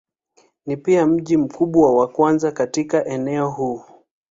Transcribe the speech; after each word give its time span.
Ni 0.65 0.77
pia 0.77 1.07
mji 1.07 1.37
mkubwa 1.37 1.95
wa 1.97 2.07
kwanza 2.07 2.51
katika 2.51 3.05
eneo 3.05 3.49
huu. 3.49 3.83